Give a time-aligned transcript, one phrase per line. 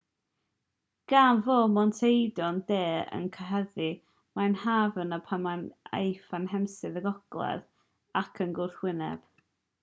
[1.11, 2.79] gan fod montevideo i'r de
[3.17, 3.99] o'r cyhydedd
[4.39, 5.63] mae'n haf yno pan mae'n
[5.99, 7.71] aeaf yn hemisffer y gogledd
[8.25, 9.31] ac i'r gwrthwyneb